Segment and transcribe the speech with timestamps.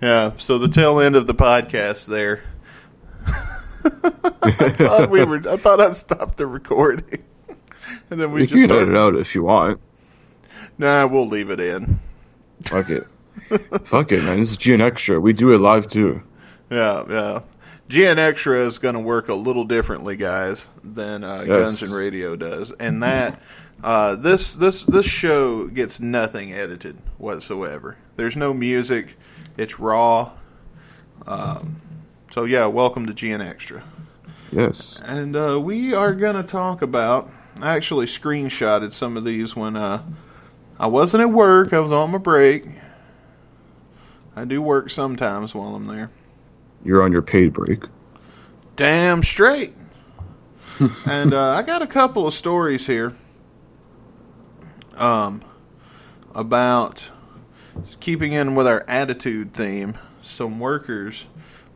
[0.00, 2.42] Yeah, so the tail end of the podcast there.
[4.42, 5.42] I thought we were.
[5.48, 7.22] I thought I stopped the recording,
[8.10, 8.82] and then we You just can started.
[8.88, 9.80] edit it out if you want.
[10.78, 11.98] Nah, we'll leave it in.
[12.62, 13.06] Fuck it.
[13.84, 14.38] Fuck it, man.
[14.40, 15.20] This is GN Extra.
[15.20, 16.22] We do it live too.
[16.70, 17.40] Yeah, yeah.
[17.88, 21.48] GN Extra is going to work a little differently, guys, than uh, Yes.
[21.48, 23.40] Guns and Radio does, and that
[23.82, 27.96] uh, this this this show gets nothing edited whatsoever.
[28.16, 29.16] There's no music;
[29.60, 30.30] it's raw.
[31.26, 31.76] Um,
[32.32, 33.82] so yeah, welcome to GN Extra,
[34.50, 35.00] Yes.
[35.04, 37.28] and uh, we are going to talk about.
[37.60, 40.02] I actually screenshotted some of these when uh,
[40.78, 41.74] I wasn't at work.
[41.74, 42.64] I was on my break.
[44.34, 46.10] I do work sometimes while I'm there.
[46.82, 47.84] You're on your paid break.
[48.76, 49.74] Damn straight.
[51.06, 53.14] and uh, I got a couple of stories here
[54.96, 55.42] um,
[56.34, 57.04] about
[58.00, 59.98] keeping in with our attitude theme.
[60.22, 61.24] Some workers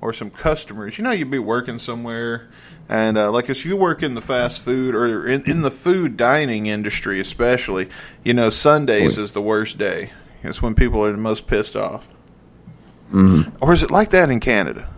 [0.00, 0.98] or some customers.
[0.98, 2.50] You know, you'd be working somewhere,
[2.88, 6.16] and uh, like if you work in the fast food or in, in the food
[6.18, 7.88] dining industry, especially,
[8.22, 10.10] you know, Sundays is the worst day.
[10.42, 12.06] It's when people are the most pissed off.
[13.60, 14.90] Or is it like that in Canada?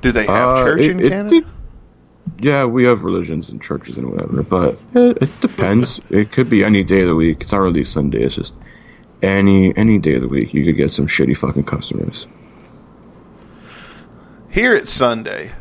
[0.00, 1.46] Do they have Uh, church it- in it- Canada?
[2.38, 6.00] Yeah, we have religions and churches and whatever, but it, it depends.
[6.10, 7.42] it could be any day of the week.
[7.42, 8.22] It's not really Sunday.
[8.22, 8.54] It's just
[9.22, 10.54] any any day of the week.
[10.54, 12.26] You could get some shitty fucking customers.
[14.50, 15.52] Here it's Sunday,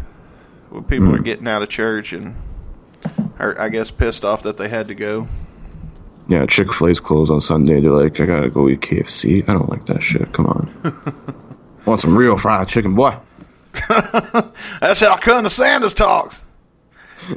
[0.69, 2.35] when people are getting out of church and
[3.39, 5.27] are, I guess, pissed off that they had to go.
[6.27, 7.81] Yeah, Chick Fil A's closed on Sunday.
[7.81, 9.47] They're like, I gotta go eat KFC.
[9.49, 10.31] I don't like that shit.
[10.31, 11.43] Come on.
[11.85, 13.17] Want some real fried chicken, boy?
[13.89, 16.41] That's how Colonel Sanders talks.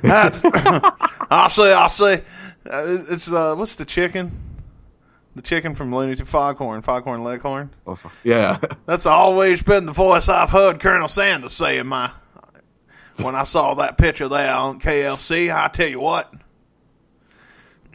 [0.03, 0.43] That's
[1.31, 2.23] I'll say, I'll say,
[2.71, 4.31] uh, it's uh, what's the chicken?
[5.37, 7.69] The chicken from Looney Tunes, Foghorn, Foghorn Leghorn.
[7.87, 7.99] Oh.
[8.25, 8.59] Yeah.
[8.87, 12.11] That's always been the voice I've heard Colonel Sanders say in my.
[13.23, 16.33] When I saw that picture there on KFC, I tell you what,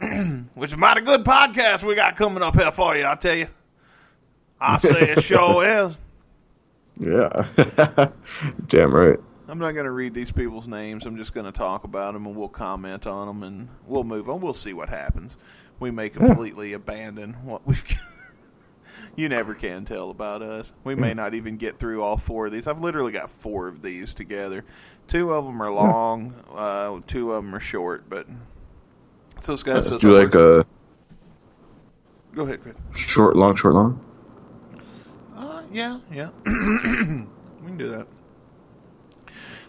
[0.54, 3.06] which is a mighty good podcast we got coming up here for you.
[3.06, 3.48] I tell you,
[4.60, 5.98] I say it sure is.
[6.98, 7.46] yeah.
[8.68, 9.18] Damn right.
[9.48, 11.06] I'm not going to read these people's names.
[11.06, 14.28] I'm just going to talk about them and we'll comment on them and we'll move
[14.28, 14.40] on.
[14.40, 15.36] We'll see what happens.
[15.80, 16.26] We may hmm.
[16.26, 17.84] completely abandon what we've.
[19.16, 20.72] you never can tell about us.
[20.84, 21.16] We may hmm.
[21.16, 22.66] not even get through all four of these.
[22.66, 24.64] I've literally got four of these together.
[25.08, 25.76] Two of them are hmm.
[25.76, 26.34] long.
[26.54, 28.08] Uh, two of them are short.
[28.08, 28.26] But
[29.40, 30.72] so this guy Let's says, do like work- a
[32.34, 32.76] Go ahead, Chris.
[32.96, 34.00] short, long, short, long.
[35.36, 36.30] Uh, yeah, yeah.
[36.46, 38.06] we can do that.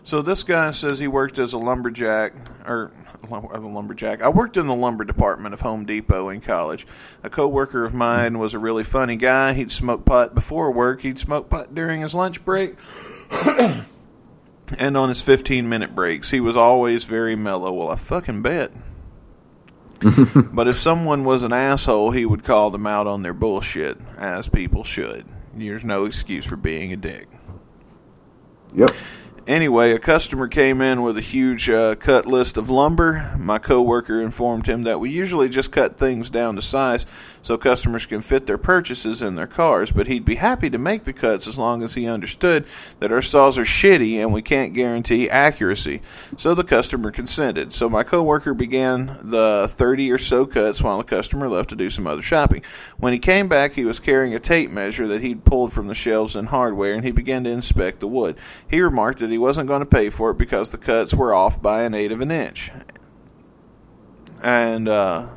[0.03, 2.34] So this guy says he worked as a lumberjack,
[2.66, 2.91] or
[3.31, 4.22] a lumberjack.
[4.22, 6.85] I worked in the lumber department of Home Depot in college.
[7.23, 9.53] A coworker of mine was a really funny guy.
[9.53, 11.01] He'd smoke pot before work.
[11.01, 12.75] He'd smoke pot during his lunch break.
[14.78, 17.72] and on his 15 minute breaks, he was always very mellow.
[17.72, 18.72] Well, I fucking bet.
[20.53, 24.50] but if someone was an asshole, he would call them out on their bullshit, as
[24.50, 25.25] people should.
[25.53, 27.28] There's no excuse for being a dick.
[28.75, 28.91] Yep.
[29.46, 33.36] Anyway, a customer came in with a huge uh, cut list of lumber.
[33.38, 37.06] My coworker informed him that we usually just cut things down to size
[37.44, 41.04] so customers can fit their purchases in their cars, but he'd be happy to make
[41.04, 42.66] the cuts as long as he understood
[43.00, 46.02] that our saws are shitty and we can't guarantee accuracy.
[46.38, 47.74] So the customer consented.
[47.74, 51.90] So my coworker began the 30 or so cuts while the customer left to do
[51.90, 52.64] some other shopping.
[52.98, 55.96] When he came back, he was carrying a tape measure that he'd pulled from the
[55.96, 58.38] shelves in hardware and he began to inspect the wood.
[58.70, 61.62] He remarked that he wasn't going to pay for it because the cuts were off
[61.62, 62.72] by an eighth of an inch.
[64.42, 65.28] And uh,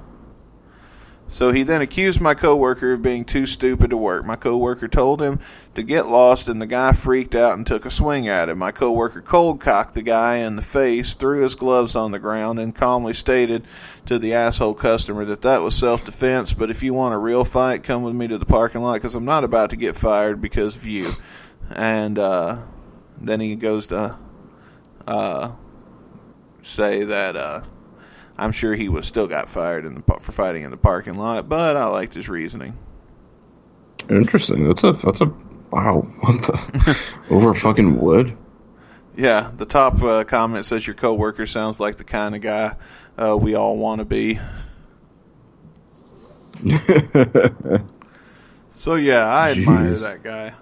[1.28, 4.24] so he then accused my coworker of being too stupid to work.
[4.24, 5.40] My coworker told him
[5.74, 8.58] to get lost, and the guy freaked out and took a swing at him.
[8.58, 12.60] My coworker cold cocked the guy in the face, threw his gloves on the ground,
[12.60, 13.64] and calmly stated
[14.06, 16.52] to the asshole customer that that was self defense.
[16.52, 19.14] But if you want a real fight, come with me to the parking lot because
[19.14, 21.10] I'm not about to get fired because of you.
[21.70, 22.62] And uh,
[23.18, 24.16] then he goes to
[25.08, 25.52] uh,
[26.62, 27.36] say that.
[27.36, 27.62] Uh,
[28.38, 31.48] I'm sure he was still got fired in the for fighting in the parking lot,
[31.48, 32.76] but I liked his reasoning.
[34.10, 34.68] Interesting.
[34.68, 35.32] That's a that's a
[35.70, 36.00] wow.
[36.20, 38.36] What the over fucking wood?
[39.16, 42.76] Yeah, the top uh, comment says your coworker sounds like the kind of guy
[43.16, 44.38] uh, we all want to be.
[48.70, 50.52] So yeah, I admire that guy.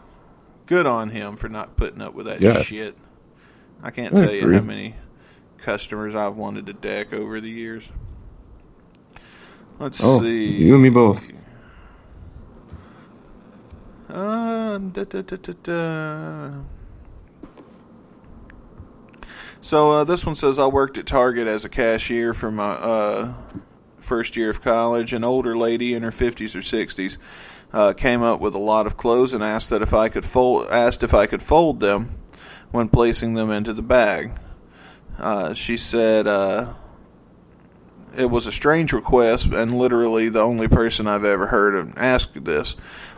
[0.66, 2.62] Good on him for not putting up with that Yeah.
[2.62, 2.96] shit.
[3.82, 4.94] I can't I tell you how many
[5.64, 7.88] customers I've wanted to deck over the years.
[9.78, 10.52] Let's Oh, see.
[10.52, 11.32] you and me both.
[14.08, 15.22] Uh, da, da,
[15.62, 16.50] da.
[19.60, 23.34] So uh, this one says I worked at Target as a cashier for my uh,
[23.98, 25.12] first year of college.
[25.12, 27.16] An older lady in her fifties or sixties
[27.72, 30.68] uh, came up with a lot of clothes and asked that if I could fold
[30.70, 32.10] asked if I could fold them
[32.70, 34.32] when placing them into the bag.
[35.18, 36.74] Uh, she said uh,
[38.16, 42.32] it was a strange request and literally the only person I've ever heard of ask
[42.34, 42.76] this,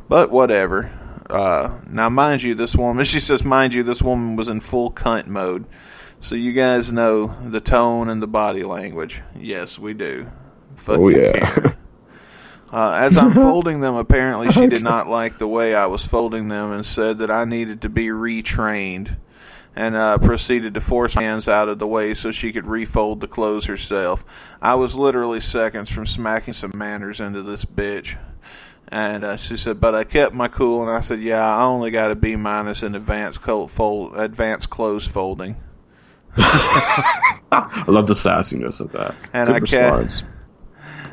[0.08, 0.90] but whatever.
[1.28, 4.90] Uh, now, mind you, this woman, she says, mind you, this woman was in full
[4.92, 5.66] cunt mode.
[6.20, 9.22] So you guys know the tone and the body language.
[9.38, 10.30] Yes, we do.
[10.76, 11.72] Fuck Oh yeah.
[12.72, 16.48] Uh, as I'm folding them, apparently she did not like the way I was folding
[16.48, 19.16] them and said that I needed to be retrained
[19.76, 23.20] and uh, proceeded to force my hands out of the way so she could refold
[23.20, 24.24] the clothes herself.
[24.60, 28.16] I was literally seconds from smacking some manners into this bitch.
[28.88, 31.90] And uh, she said, but I kept my cool, and I said, yeah, I only
[31.90, 35.56] got a B minus in advanced cold fold, advanced clothes folding.
[36.38, 39.14] I love the sassiness of that.
[39.32, 40.08] And Good I ca-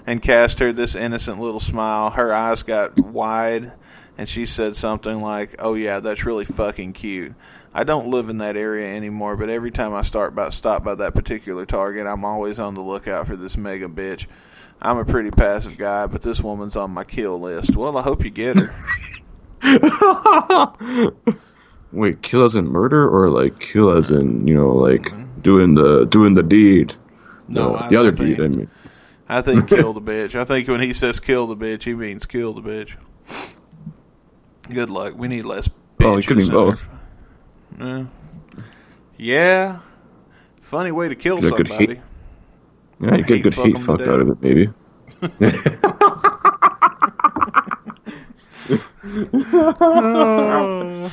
[0.06, 2.12] and cast her this innocent little smile.
[2.12, 3.72] Her eyes got wide,
[4.18, 7.34] and she said something like, "Oh yeah, that's really fucking cute."
[7.74, 10.94] I don't live in that area anymore, but every time I start by stop by
[10.96, 14.28] that particular Target, I'm always on the lookout for this mega bitch.
[14.82, 17.76] I'm a pretty passive guy, but this woman's on my kill list.
[17.76, 18.76] Well, I hope you get her.
[21.92, 25.12] Wait, kill as in murder or like kill as in you know like
[25.42, 26.96] doing the doing the deed?
[27.48, 28.44] No, the, other think- deed.
[28.44, 28.70] I mean,
[29.30, 30.36] I think kill the bitch.
[30.36, 32.96] I think when he says kill the bitch, he means kill the bitch.
[34.74, 35.14] Good luck.
[35.18, 36.06] We need less bitches.
[36.06, 36.78] Oh, it could mean in our-
[37.80, 38.06] Yeah.
[39.18, 39.80] Yeah.
[40.62, 42.02] Funny way to kill a good somebody.
[43.00, 44.70] yeah, you get a good fuck 'em fuck out of it, maybe.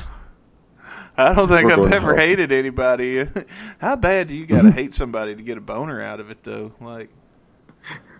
[1.17, 3.27] I don't think I've ever hated anybody.
[3.79, 4.77] How bad do you gotta mm-hmm.
[4.77, 6.73] hate somebody to get a boner out of it, though?
[6.79, 7.09] Like,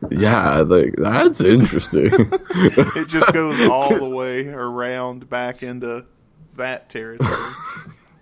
[0.10, 2.12] Yeah, like that's interesting.
[2.14, 6.06] it just goes all the way around back into
[6.56, 7.30] that territory.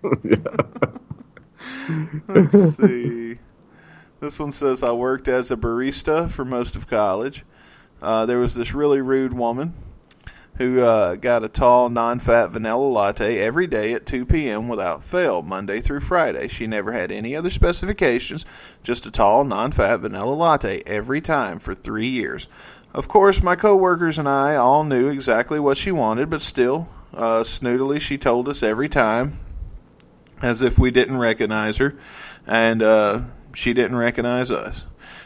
[2.28, 3.38] Let's see.
[4.20, 7.44] This one says I worked as a barista for most of college.
[8.02, 9.74] Uh, there was this really rude woman
[10.56, 14.68] who uh, got a tall, non-fat vanilla latte every day at 2 p.m.
[14.68, 16.48] without fail, Monday through Friday.
[16.48, 18.44] She never had any other specifications,
[18.82, 22.46] just a tall, non-fat vanilla latte every time for three years.
[22.92, 27.42] Of course, my coworkers and I all knew exactly what she wanted, but still, uh,
[27.42, 29.38] snootily, she told us every time
[30.42, 31.94] as if we didn't recognize her,
[32.46, 33.20] and uh,
[33.54, 34.84] she didn't recognize us.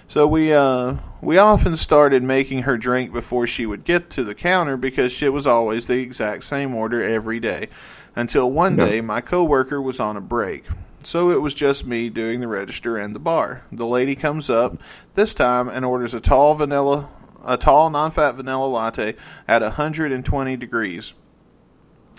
[0.08, 4.34] So we uh, we often started making her drink before she would get to the
[4.34, 7.68] counter because it was always the exact same order every day.
[8.16, 8.86] Until one Yeah.
[8.86, 10.64] day, my coworker was on a break.
[11.02, 13.62] So it was just me doing the register and the bar.
[13.72, 14.78] The lady comes up
[15.16, 17.08] this time and orders a tall vanilla,
[17.44, 19.14] a tall non-fat vanilla latte
[19.48, 21.12] at 120 degrees.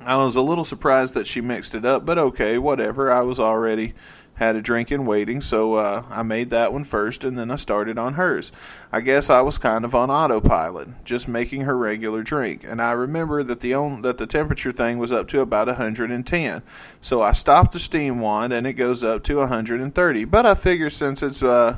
[0.06, 3.12] I was a little surprised that she mixed it up, but okay, whatever.
[3.12, 3.94] I was already
[4.36, 7.56] had a drink in waiting, so uh, I made that one first, and then I
[7.56, 8.52] started on hers.
[8.92, 12.64] I guess I was kind of on autopilot, just making her regular drink.
[12.64, 16.62] And I remember that the on, that the temperature thing was up to about 110,
[17.02, 20.26] so I stopped the steam wand, and it goes up to 130.
[20.26, 21.78] But I figure since it's uh,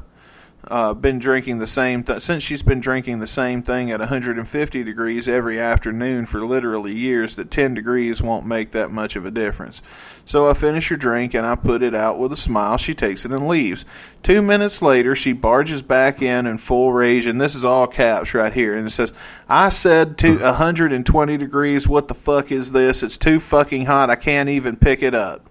[0.70, 4.84] uh, been drinking the same th- since she's been drinking the same thing at 150
[4.84, 9.32] degrees every afternoon for literally years that 10 degrees won't make that much of a
[9.32, 9.82] difference.
[10.26, 12.78] So I finish her drink and I put it out with a smile.
[12.78, 13.86] She takes it and leaves.
[14.24, 18.34] Two minutes later, she barges back in in full rage, and this is all caps
[18.34, 19.14] right here, and it says,
[19.48, 21.88] "I said to 120 degrees.
[21.88, 23.04] What the fuck is this?
[23.04, 24.10] It's too fucking hot.
[24.10, 25.50] I can't even pick it up."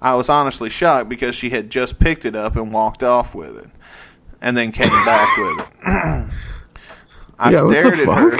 [0.00, 3.56] I was honestly shocked because she had just picked it up and walked off with
[3.56, 3.68] it
[4.42, 5.66] and then came back with it.
[7.38, 8.38] I yeah, stared the at her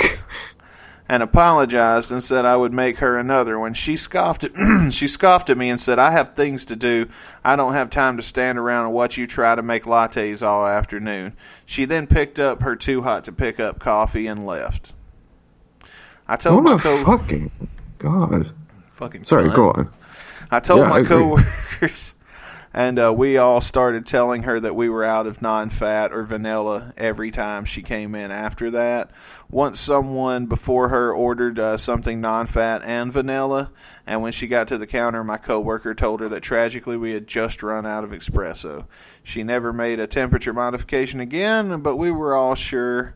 [1.09, 4.53] and apologized and said I would make her another When She scoffed at
[4.93, 7.09] she scoffed at me and said, "I have things to do.
[7.45, 10.67] I don't have time to stand around and watch you try to make lattes all
[10.67, 11.35] afternoon."
[11.67, 14.93] She then picked up her too hot to pick up coffee and left.
[16.29, 17.51] I told Oh my my co fucking
[17.99, 18.51] god!
[18.91, 19.55] fucking Sorry, cunt.
[19.55, 19.93] go on.
[20.51, 22.12] I told Yeah, my I coworkers,
[22.75, 26.93] and uh, we all started telling her that we were out of non-fat or vanilla
[26.97, 28.31] every time she came in.
[28.31, 29.11] After that,
[29.51, 33.71] once someone before her ordered uh, something non-fat and vanilla,
[34.07, 37.27] and when she got to the counter, my coworker told her that tragically we had
[37.27, 38.87] just run out of espresso.
[39.23, 43.15] She never made a temperature modification again, but we were all sure.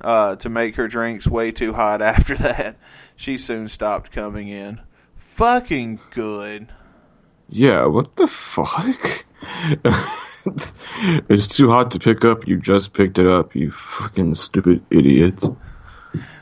[0.00, 2.76] uh, to make her drinks way too hot after that.
[3.16, 4.80] She soon stopped coming in.
[5.16, 6.68] Fucking good.
[7.48, 9.24] Yeah, what the fuck?
[11.28, 12.46] it's too hot to pick up.
[12.46, 15.42] You just picked it up, you fucking stupid idiot.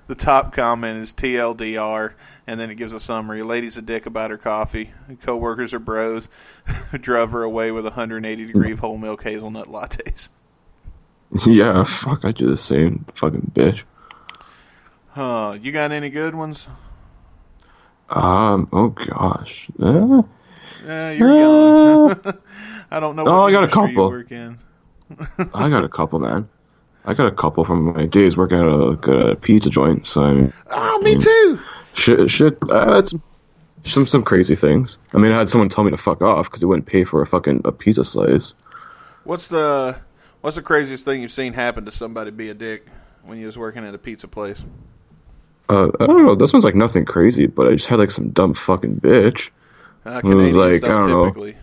[0.09, 2.13] The top comment is TLDR,
[2.47, 3.43] and then it gives a summary.
[3.43, 4.93] Lady's a dick about her coffee.
[5.23, 6.29] Coworkers are bros.
[7.01, 10.29] Drove her away with 180 degree whole milk hazelnut lattes.
[11.45, 13.83] Yeah, fuck, I do the same, fucking bitch.
[15.17, 16.69] Uh, you got any good ones?
[18.09, 19.69] Um, oh gosh.
[19.81, 20.23] Uh,
[20.87, 22.11] Yeah, you're young.
[22.91, 23.25] I don't know.
[23.27, 24.09] Oh, I got a couple.
[24.09, 24.59] work in.
[25.55, 26.49] I got a couple, man.
[27.05, 30.07] I got a couple from my days working at a, a pizza joint.
[30.07, 31.61] So I mean, Oh, me too.
[31.95, 32.59] shit, shit.
[32.71, 33.23] I had some,
[33.85, 34.99] some some crazy things.
[35.13, 37.23] I mean, I had someone tell me to fuck off because they wouldn't pay for
[37.23, 38.55] a fucking a pizza slice.
[39.25, 39.97] What's the
[40.41, 42.87] What's the craziest thing you've seen happen to somebody be a dick
[43.25, 44.65] when you was working at a pizza place?
[45.69, 46.35] Uh, I don't know.
[46.37, 49.51] This one's like nothing crazy, but I just had like some dumb fucking bitch.
[50.07, 51.55] Uh, was Canadians like, don't I don't know.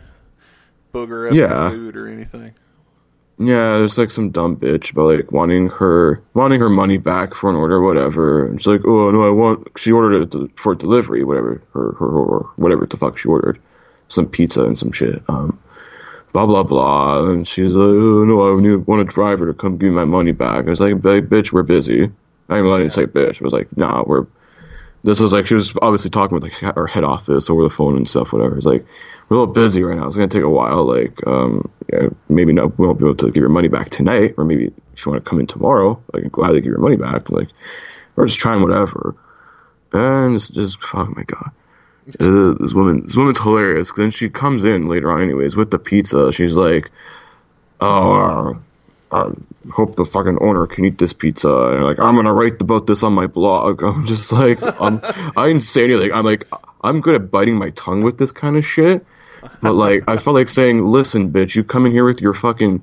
[0.93, 1.69] booger up Yeah.
[1.69, 2.53] food or anything.
[3.39, 7.49] Yeah, there's like some dumb bitch about like wanting her wanting her money back for
[7.49, 8.45] an order, whatever.
[8.45, 9.69] And she's like, oh no, I want.
[9.77, 13.59] She ordered it for delivery, whatever, her, her, or whatever the fuck she ordered,
[14.07, 15.23] some pizza and some shit.
[15.27, 15.59] Um,
[16.31, 17.27] blah blah blah.
[17.27, 20.05] And she's like, oh no, I need, want a driver to come give me my
[20.05, 20.67] money back.
[20.67, 22.11] I was like, bitch, we're busy.
[22.49, 23.41] I didn't even say bitch.
[23.41, 24.27] I was like, nah, we're.
[25.03, 27.97] This was like she was obviously talking with like our head office over the phone
[27.97, 28.55] and stuff, whatever.
[28.55, 28.85] It's like
[29.27, 30.07] we're a little busy right now.
[30.07, 30.85] It's gonna take a while.
[30.85, 34.35] Like, um, yeah, maybe no, we won't be able to give your money back tonight,
[34.37, 36.95] or maybe if you want to come in tomorrow, I can gladly give your money
[36.95, 37.29] back.
[37.29, 37.49] Like,
[38.15, 39.15] we're just trying whatever.
[39.91, 41.51] And it's just, oh my god,
[42.19, 43.91] Uh, this woman, this woman's hilarious.
[43.95, 46.31] then she comes in later on, anyways, with the pizza.
[46.33, 46.91] She's like,
[47.79, 48.57] oh.
[49.13, 49.31] I
[49.71, 51.49] hope the fucking owner can eat this pizza.
[51.49, 53.83] And like, I'm gonna write about this on my blog.
[53.83, 56.11] I'm just like, I didn't say anything.
[56.11, 56.47] I'm like,
[56.83, 59.05] I'm good at biting my tongue with this kind of shit.
[59.61, 62.81] But like, I felt like saying, listen, bitch, you come in here with your fucking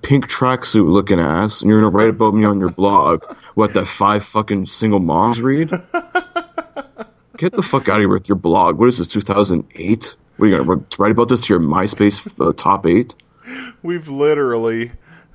[0.00, 3.24] pink tracksuit looking ass, and you're gonna write about me on your blog.
[3.54, 5.68] What that five fucking single moms read?
[7.36, 8.78] Get the fuck out of here with your blog.
[8.78, 10.16] What is this, 2008?
[10.38, 13.14] What are you gonna write about this to your MySpace uh, top eight?
[13.82, 14.92] We've literally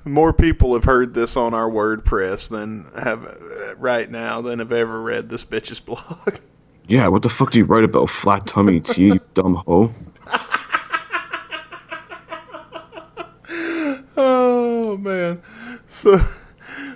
[0.08, 4.72] more people have heard this on our WordPress than have uh, right now than have
[4.72, 6.38] ever read this bitch's blog.
[6.88, 8.10] Yeah, what the fuck do you write about?
[8.10, 9.94] Flat tummy tea, you dumb hoe.
[14.20, 15.42] Oh man.
[15.90, 16.18] So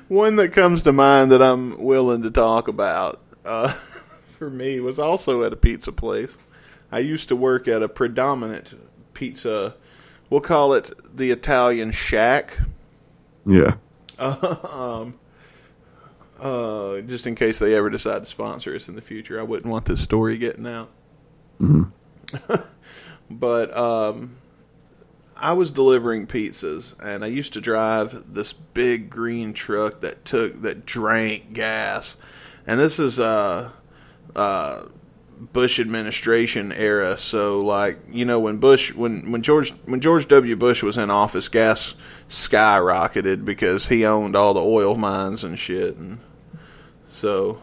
[0.08, 3.68] one that comes to mind that I'm willing to talk about uh,
[4.38, 6.36] for me was also at a pizza place.
[6.92, 8.74] I used to work at a predominant
[9.14, 9.76] pizza.
[10.30, 12.58] We'll call it the Italian Shack.
[13.46, 13.76] Yeah.
[16.42, 19.72] Uh, just in case they ever decide to sponsor us in the future, I wouldn't
[19.72, 20.90] want this story getting out.
[23.30, 24.38] but um,
[25.38, 30.62] I was delivering pizzas, and I used to drive this big green truck that took
[30.64, 32.18] that drank gas,
[32.66, 33.70] and this is uh,
[34.36, 34.84] uh,
[35.42, 37.18] Bush administration era.
[37.18, 40.56] So, like you know, when Bush, when when George when George W.
[40.56, 41.96] Bush was in office, gas
[42.30, 46.20] skyrocketed because he owned all the oil mines and shit, and
[47.10, 47.60] so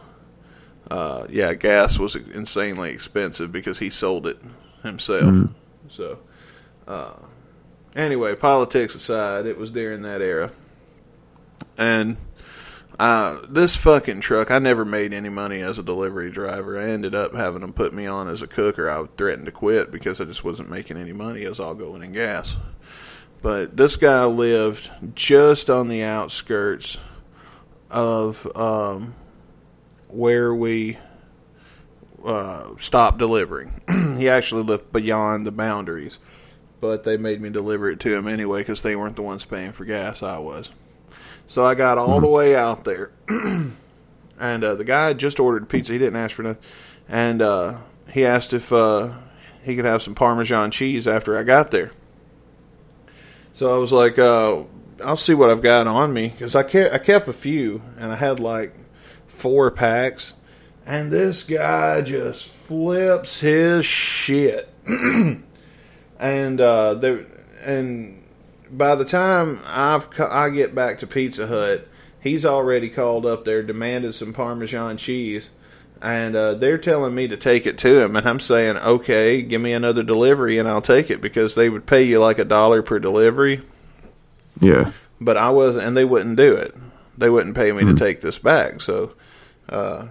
[0.90, 4.38] uh, yeah, gas was insanely expensive because he sold it
[4.82, 5.49] himself.
[5.88, 6.18] So,
[6.87, 7.14] uh,
[7.94, 10.50] anyway, politics aside, it was during that era,
[11.76, 12.16] and
[12.99, 16.78] uh, this fucking truck, I never made any money as a delivery driver.
[16.78, 18.90] I ended up having them put me on as a cooker.
[18.90, 21.45] I threatened to quit because I just wasn't making any money.
[21.45, 22.57] as all going in gas.
[23.40, 26.99] But this guy lived just on the outskirts
[27.88, 29.14] of um,
[30.09, 30.99] where we
[32.25, 33.81] uh, stopped delivering.
[34.19, 36.19] he actually lived beyond the boundaries,
[36.81, 39.71] but they made me deliver it to him anyway because they weren't the ones paying
[39.71, 40.21] for gas.
[40.21, 40.71] I was.
[41.49, 43.73] So I got all the way out there, and
[44.38, 45.95] uh, the guy just ordered pizza.
[45.95, 46.62] He didn't ask for nothing,
[47.09, 47.78] and uh,
[48.12, 49.14] he asked if uh,
[49.62, 51.90] he could have some Parmesan cheese after I got there.
[53.55, 54.64] So I was like, uh,
[55.02, 58.12] "I'll see what I've got on me," because I kept I kept a few, and
[58.12, 58.75] I had like
[59.26, 60.35] four packs,
[60.85, 67.25] and this guy just flips his shit, and uh, there
[67.64, 68.23] and
[68.70, 71.87] by the time I've I get back to Pizza Hut,
[72.20, 75.50] he's already called up there, demanded some Parmesan cheese,
[76.02, 79.60] and uh, they're telling me to take it to him, and I'm saying, okay, give
[79.60, 82.82] me another delivery, and I'll take it because they would pay you like a dollar
[82.82, 83.60] per delivery,
[84.60, 84.92] Yeah.
[85.20, 86.75] but I wasn't, and they wouldn't do it.
[87.16, 88.80] they wouldn't pay me to take this back.
[88.80, 89.12] So,
[89.68, 90.06] uh,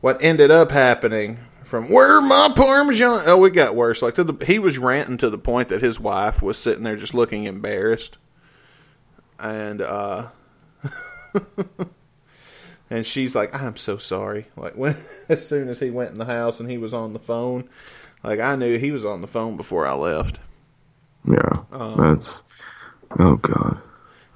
[0.00, 3.24] what ended up happening from where my parmesan?
[3.26, 4.00] Oh, it got worse.
[4.00, 6.96] Like to the, he was ranting to the point that his wife was sitting there
[6.96, 8.16] just looking embarrassed,
[9.38, 10.28] and uh,
[12.90, 14.96] and she's like, "I'm so sorry." Like when
[15.28, 17.68] as soon as he went in the house and he was on the phone,
[18.24, 20.40] like I knew he was on the phone before I left.
[21.28, 22.44] Yeah, Um, that's
[23.18, 23.82] oh god.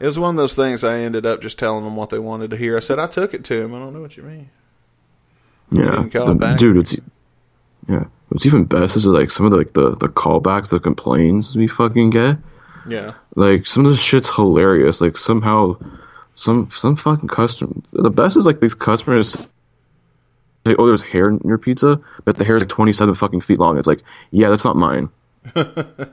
[0.00, 2.50] It was one of those things I ended up just telling them what they wanted
[2.50, 2.76] to hear.
[2.76, 3.74] I said I took it to him.
[3.74, 4.50] I don't know what you mean.
[5.70, 6.00] Yeah,
[6.58, 6.76] dude.
[6.76, 6.96] It's
[7.88, 8.04] yeah.
[8.28, 11.66] What's even best is like some of the, like the the callbacks, the complaints we
[11.68, 12.38] fucking get.
[12.86, 13.14] Yeah.
[13.34, 15.00] Like some of this shit's hilarious.
[15.00, 15.76] Like somehow,
[16.34, 17.74] some some fucking customer.
[17.92, 19.32] The best is like these customers.
[20.66, 23.58] Say, oh, there's hair in your pizza, but the hair is like 27 fucking feet
[23.58, 23.78] long.
[23.78, 25.08] It's like, yeah, that's not mine.
[25.56, 26.12] it's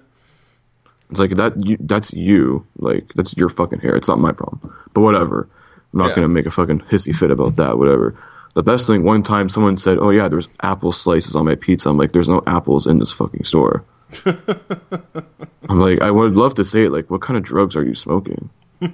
[1.11, 1.53] like that.
[1.65, 2.65] You, that's you.
[2.77, 3.95] Like that's your fucking hair.
[3.95, 4.75] It's not my problem.
[4.93, 5.47] But whatever.
[5.93, 6.15] I'm not Yeah.
[6.15, 7.77] gonna make a fucking hissy fit about that.
[7.77, 8.15] Whatever.
[8.55, 9.03] The best thing.
[9.03, 12.29] One time, someone said, "Oh yeah, there's apple slices on my pizza." I'm like, "There's
[12.29, 13.83] no apples in this fucking store."
[14.25, 16.91] I'm like, I would love to say it.
[16.91, 18.49] Like, what kind of drugs are you smoking?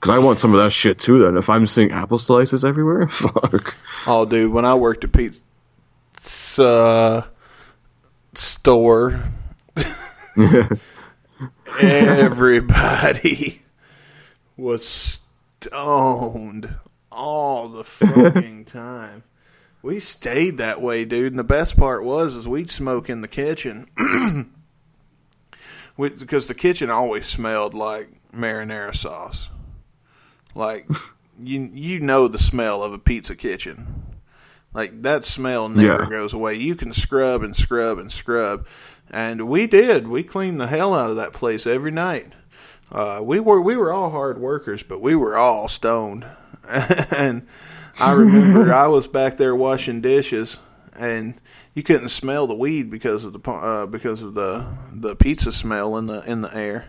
[0.00, 1.22] Because I want some of that shit too.
[1.22, 3.76] Then, if I'm seeing apple slices everywhere, fuck.
[4.06, 7.26] Oh, dude, when I worked at Pete's uh,
[8.32, 9.22] store,
[11.78, 13.60] everybody
[14.56, 15.20] was
[15.60, 16.74] stoned
[17.20, 19.22] all the fucking time.
[19.82, 21.32] We stayed that way, dude.
[21.32, 23.86] And the best part was is we'd smoke in the kitchen.
[25.96, 29.48] We- because the kitchen always smelled like marinara sauce.
[30.54, 30.86] Like
[31.38, 34.06] you you know the smell of a pizza kitchen.
[34.72, 36.08] Like that smell never Yeah.
[36.10, 36.54] goes away.
[36.54, 38.66] You can scrub and scrub and scrub.
[39.10, 40.06] And we did.
[40.08, 42.32] We cleaned the hell out of that place every night.
[42.90, 46.24] Uh, we were we were all hard workers, but we were all stoned.
[47.10, 47.46] and
[47.98, 50.56] I remember I was back there washing dishes,
[50.94, 51.34] and
[51.74, 55.96] you couldn't smell the weed because of the uh, because of the the pizza smell
[55.96, 56.86] in the in the air.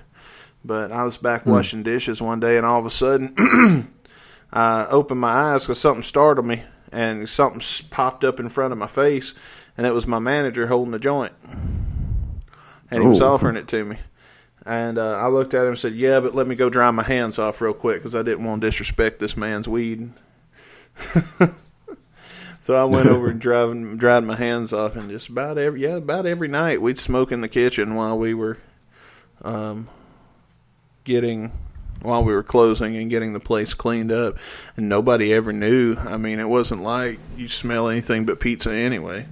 [0.64, 3.34] But I was back washing dishes one day, and all of a sudden,
[4.54, 8.78] I opened my eyes because something startled me, and something popped up in front of
[8.78, 9.34] my face,
[9.76, 11.34] and it was my manager holding a joint,
[12.92, 13.98] and he was offering it to me.
[14.66, 17.04] And uh, I looked at him and said, "Yeah, but let me go dry my
[17.04, 20.12] hands off real quick because I didn't want to disrespect this man's weed."
[22.62, 25.96] so I went over and dried, dried my hands off, and just about every yeah
[25.96, 28.58] about every night we'd smoke in the kitchen while we were
[29.44, 29.90] um,
[31.04, 31.52] getting
[32.04, 34.38] while we were closing and getting the place cleaned up,
[34.78, 35.96] and nobody ever knew.
[35.98, 39.28] I mean, it wasn't like you smell anything but pizza anyway.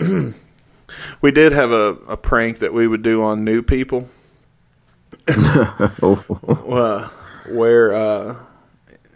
[1.20, 4.08] we did have a, a prank that we would do on new people
[5.28, 7.08] uh,
[7.48, 8.36] where uh,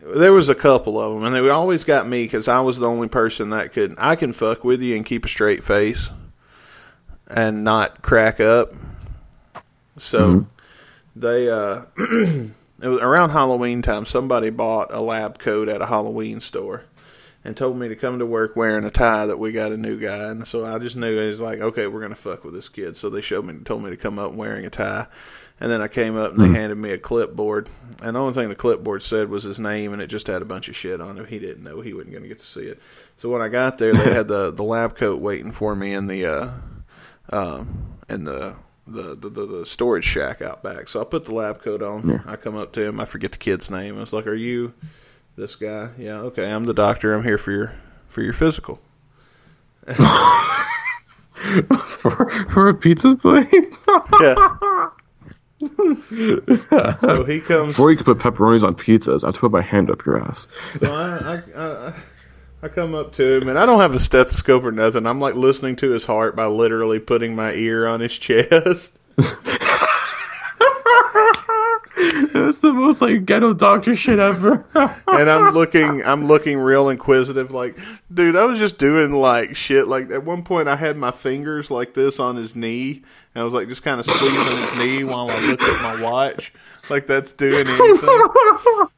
[0.02, 2.88] there was a couple of them, and they always got me because I was the
[2.88, 6.10] only person that could I can fuck with you and keep a straight face
[7.26, 8.72] and not crack up.
[9.96, 10.46] So
[11.14, 12.52] they uh, it
[12.88, 14.06] was around Halloween time.
[14.06, 16.84] Somebody bought a lab coat at a Halloween store.
[17.44, 19.98] And told me to come to work wearing a tie that we got a new
[19.98, 22.68] guy, and so I just knew it was like, okay, we're gonna fuck with this
[22.68, 22.96] kid.
[22.96, 25.08] So they showed me, told me to come up wearing a tie,
[25.62, 27.68] and then I came up and they handed me a clipboard.
[28.00, 30.44] And the only thing the clipboard said was his name, and it just had a
[30.44, 31.28] bunch of shit on it.
[31.28, 32.80] He didn't know he wasn't going to get to see it.
[33.16, 36.08] So when I got there, they had the, the lab coat waiting for me in
[36.08, 36.50] the uh,
[37.30, 38.56] um, in the,
[38.88, 40.88] the, the, the, the storage shack out back.
[40.88, 42.10] So I put the lab coat on.
[42.26, 42.98] I come up to him.
[42.98, 43.96] I forget the kid's name.
[43.96, 44.74] I was like, "Are you
[45.36, 46.20] this guy?" Yeah.
[46.20, 46.50] Okay.
[46.50, 47.14] I'm the doctor.
[47.14, 47.74] I'm here for your
[48.06, 48.80] for your physical.
[51.86, 53.78] for, for a pizza place?
[54.20, 54.58] Yeah.
[57.00, 57.68] so he comes.
[57.68, 60.20] Before you could put pepperonis on pizzas, I have to put my hand up your
[60.20, 60.48] ass.
[60.80, 61.92] So I, I, I,
[62.62, 65.06] I come up to him, and I don't have a stethoscope or nothing.
[65.06, 68.98] I'm like listening to his heart by literally putting my ear on his chest.
[72.32, 74.64] That's the most like ghetto doctor shit ever.
[75.06, 77.50] and I'm looking, I'm looking real inquisitive.
[77.50, 77.78] Like,
[78.12, 79.86] dude, I was just doing like shit.
[79.86, 83.02] Like at one point, I had my fingers like this on his knee,
[83.34, 86.02] and I was like just kind of squeezing his knee while I looked at my
[86.02, 86.52] watch,
[86.88, 88.88] like that's doing anything.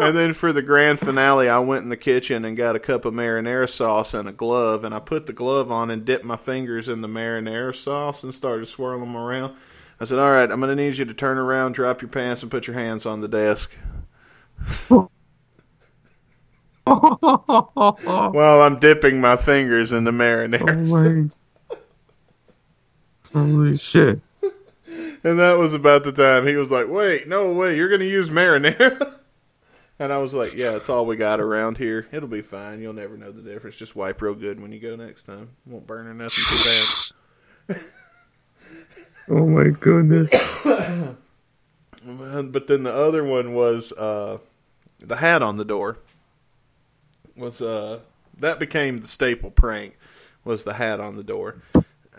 [0.00, 3.04] And then for the grand finale, I went in the kitchen and got a cup
[3.04, 6.36] of marinara sauce and a glove, and I put the glove on and dipped my
[6.36, 9.56] fingers in the marinara sauce and started swirling them around.
[10.00, 12.42] I said, "All right, I'm going to need you to turn around, drop your pants,
[12.42, 13.72] and put your hands on the desk."
[16.84, 20.88] While I'm dipping my fingers in the marinara.
[20.90, 21.30] Oh my.
[23.32, 24.20] Holy shit.
[25.24, 28.08] and that was about the time he was like, "Wait, no way, you're going to
[28.08, 29.14] use marinara."
[29.98, 32.08] And I was like, "Yeah, it's all we got around here.
[32.10, 32.80] It'll be fine.
[32.82, 33.76] You'll never know the difference.
[33.76, 35.50] Just wipe real good when you go next time.
[35.64, 36.70] Won't burn or nothing too
[37.68, 37.80] bad."
[39.28, 40.30] Oh my goodness.
[42.04, 44.38] But then the other one was uh,
[44.98, 45.98] the hat on the door.
[47.36, 48.00] Was uh,
[48.38, 49.96] that became the staple prank?
[50.44, 51.62] Was the hat on the door?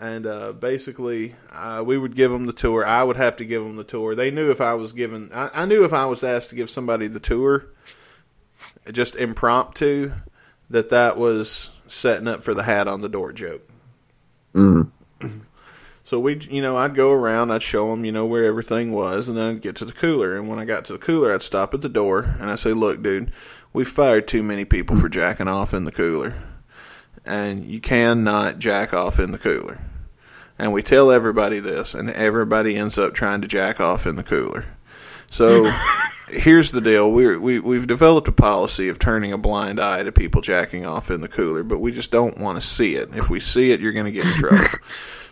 [0.00, 2.84] And uh, basically, uh, we would give them the tour.
[2.84, 4.14] I would have to give them the tour.
[4.14, 6.68] They knew if I was given, I, I knew if I was asked to give
[6.68, 7.66] somebody the tour,
[8.90, 10.12] just impromptu,
[10.70, 13.68] that that was setting up for the hat on the door joke.
[14.54, 14.90] Mm.
[16.04, 19.26] So we, you know, I'd go around, I'd show them, you know, where everything was,
[19.26, 20.36] and then I'd get to the cooler.
[20.36, 22.74] And when I got to the cooler, I'd stop at the door and I say,
[22.74, 23.32] "Look, dude,
[23.72, 26.34] we've fired too many people for jacking off in the cooler,
[27.24, 29.80] and you cannot jack off in the cooler."
[30.58, 34.22] And we tell everybody this, and everybody ends up trying to jack off in the
[34.22, 34.66] cooler.
[35.30, 35.64] So
[36.28, 40.12] here's the deal: We're, we we've developed a policy of turning a blind eye to
[40.12, 43.10] people jacking off in the cooler, but we just don't want to see it.
[43.14, 44.68] If we see it, you're going to get in trouble.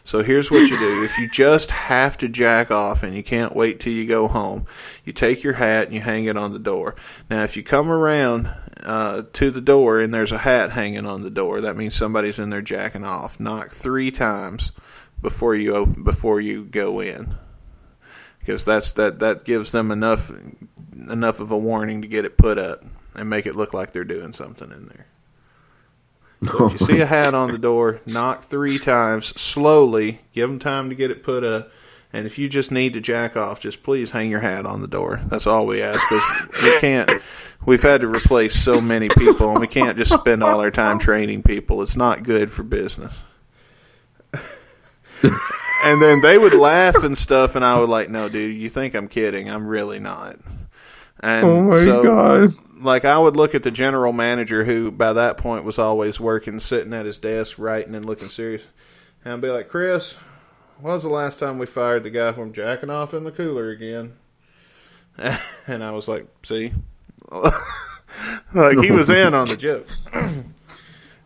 [0.05, 1.05] So here's what you do.
[1.05, 4.67] If you just have to jack off and you can't wait till you go home,
[5.05, 6.97] you take your hat and you hang it on the door.
[7.31, 8.53] Now, if you come around
[8.83, 12.41] uh, to the door and there's a hat hanging on the door, that means somebody's
[12.41, 13.39] in there jacking off.
[13.39, 14.73] Knock three times
[15.21, 17.37] before you op- before you go in,
[18.41, 20.33] because that's that that gives them enough
[20.93, 24.05] enough of a warning to get it put up and make it look like they're
[24.05, 25.07] doing something in there.
[26.45, 30.19] So if you see a hat on the door, knock three times slowly.
[30.33, 31.71] Give them time to get it put up.
[32.13, 34.89] And if you just need to jack off, just please hang your hat on the
[34.89, 35.23] door.
[35.27, 36.01] That's all we ask.
[36.09, 37.11] Because we can't.
[37.65, 40.99] We've had to replace so many people, and we can't just spend all our time
[40.99, 41.81] training people.
[41.81, 43.15] It's not good for business.
[45.23, 48.95] and then they would laugh and stuff, and I would like, no, dude, you think
[48.95, 49.49] I'm kidding?
[49.49, 50.39] I'm really not.
[51.23, 52.55] And Oh my so, god.
[52.83, 56.59] like I would look at the general manager who by that point was always working,
[56.61, 58.63] sitting at his desk, writing and looking serious,
[59.25, 60.15] and I'd be like, Chris,
[60.81, 63.71] when was the last time we fired the guy from jacking off in the cooler
[63.71, 64.15] again?
[65.69, 66.73] And I was like, see,
[67.31, 69.87] like he was in on the joke.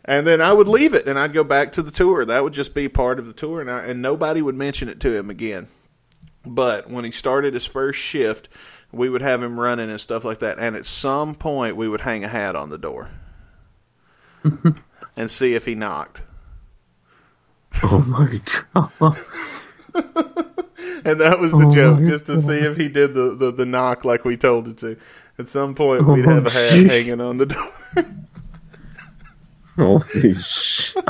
[0.08, 2.24] And then I would leave it, and I'd go back to the tour.
[2.24, 5.00] That would just be part of the tour, and, I, and nobody would mention it
[5.00, 5.66] to him again.
[6.44, 8.48] But when he started his first shift,
[8.96, 10.58] we would have him running and stuff like that.
[10.58, 13.10] And at some point, we would hang a hat on the door
[15.16, 16.22] and see if he knocked.
[17.82, 18.40] Oh my
[18.74, 19.16] god.
[21.04, 23.64] And that was the Oh joke, just to see if he did the, the, the
[23.64, 24.96] knock like we told it to.
[25.38, 26.88] At some point, Oh, we'd have a hat jeez.
[26.90, 27.68] hanging on the door.
[29.76, 31.04] Holy shit.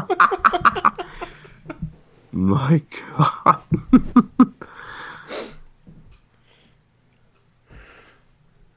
[2.33, 2.83] my
[3.17, 3.63] god.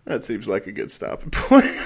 [0.10, 1.78] That seems like a good stopping point.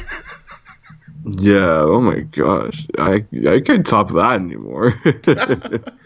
[1.25, 2.87] Yeah, oh my gosh.
[2.97, 4.93] I I can't top that anymore.